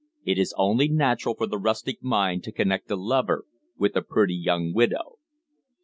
It 0.25 0.39
is 0.39 0.55
only 0.57 0.87
natural 0.87 1.35
for 1.35 1.45
the 1.45 1.59
rustic 1.59 2.01
mind 2.01 2.43
to 2.45 2.51
connect 2.51 2.89
a 2.89 2.95
lover 2.95 3.45
with 3.77 3.95
a 3.95 4.01
pretty 4.01 4.33
young 4.33 4.73
widow." 4.73 5.19